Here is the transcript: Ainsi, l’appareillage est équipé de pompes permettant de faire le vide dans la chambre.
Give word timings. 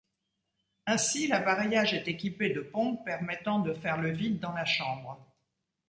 Ainsi, 0.87 1.27
l’appareillage 1.27 1.93
est 1.93 2.07
équipé 2.07 2.49
de 2.49 2.61
pompes 2.61 3.05
permettant 3.05 3.59
de 3.59 3.71
faire 3.71 4.01
le 4.01 4.09
vide 4.09 4.39
dans 4.39 4.51
la 4.53 4.65
chambre. 4.65 5.23